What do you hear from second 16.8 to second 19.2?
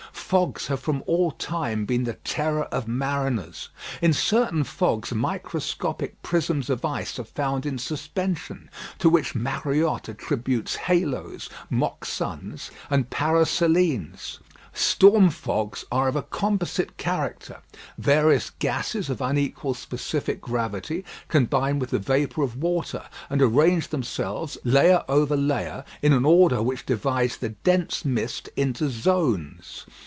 character; various gases of